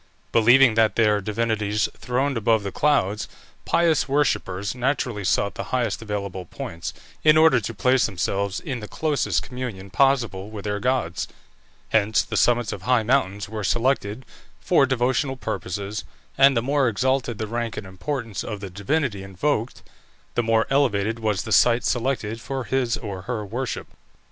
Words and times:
Believing 0.31 0.73
that 0.73 0.95
their 0.95 1.21
divinities 1.21 1.87
throned 1.95 2.35
above 2.35 2.63
the 2.63 2.71
clouds, 2.71 3.27
pious 3.65 4.09
worshippers 4.09 4.73
naturally 4.73 5.23
sought 5.23 5.53
the 5.53 5.65
highest 5.65 6.01
available 6.01 6.45
points, 6.47 6.91
in 7.23 7.37
order 7.37 7.59
to 7.59 7.73
place 7.75 8.07
themselves 8.07 8.59
in 8.59 8.79
the 8.79 8.87
closest 8.87 9.43
communion 9.43 9.91
possible 9.91 10.49
with 10.49 10.63
their 10.65 10.79
gods; 10.79 11.27
hence 11.89 12.23
the 12.23 12.35
summits 12.35 12.73
of 12.73 12.81
high 12.81 13.03
mountains 13.03 13.47
were 13.47 13.63
selected 13.63 14.25
for 14.59 14.87
devotional 14.87 15.37
purposes, 15.37 16.03
and 16.35 16.57
the 16.57 16.63
more 16.63 16.89
exalted 16.89 17.37
the 17.37 17.45
rank 17.45 17.77
and 17.77 17.85
importance 17.85 18.43
of 18.43 18.59
the 18.59 18.71
divinity 18.71 19.21
invoked, 19.21 19.83
the 20.33 20.41
more 20.41 20.65
elevated 20.71 21.19
was 21.19 21.43
the 21.43 21.51
site 21.51 21.83
selected 21.83 22.41
for 22.41 22.63
his 22.63 22.97
or 22.97 23.21
her 23.29 23.45
worship. 23.45 23.85